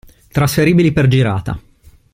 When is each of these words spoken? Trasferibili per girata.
Trasferibili 0.31 0.93
per 0.93 1.05
girata. 1.07 1.61